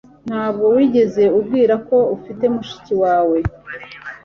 [0.29, 3.37] Ntabwo wigeze umbwira ko ufite mushiki wawe